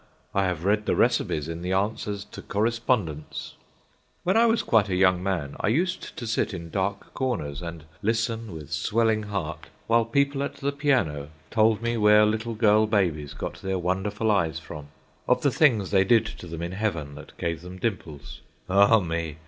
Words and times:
I 0.33 0.45
have 0.45 0.63
read 0.65 0.87
the 0.87 0.95
recipes 0.95 1.47
in 1.47 1.61
the 1.61 1.73
Answers 1.73 2.25
to 2.31 2.41
Correspondents. 2.41 3.53
When 4.23 4.35
I 4.35 4.47
was 4.47 4.63
quite 4.63 4.89
a 4.89 4.95
young 4.95 5.21
man 5.21 5.55
I 5.59 5.67
used 5.67 6.17
to 6.17 6.25
sit 6.25 6.55
in 6.55 6.71
dark 6.71 7.13
corners 7.13 7.61
and 7.61 7.83
listen, 8.01 8.51
with 8.51 8.71
swelling 8.73 9.21
heart, 9.21 9.67
while 9.85 10.05
people 10.05 10.41
at 10.41 10.55
the 10.55 10.71
piano 10.71 11.29
told 11.51 11.83
me 11.83 11.97
where 11.97 12.25
little 12.25 12.55
girl 12.55 12.87
babies 12.87 13.35
got 13.35 13.61
their 13.61 13.77
wonderful 13.77 14.31
eyes 14.31 14.57
from, 14.57 14.87
of 15.27 15.43
the 15.43 15.51
things 15.51 15.91
they 15.91 16.03
did 16.03 16.25
to 16.25 16.47
them 16.47 16.63
in 16.63 16.71
heaven 16.71 17.13
that 17.13 17.37
gave 17.37 17.61
them 17.61 17.77
dimples. 17.77 18.41
Ah 18.67 18.97
me! 18.99 19.37